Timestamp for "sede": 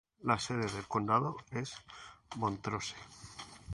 0.39-0.65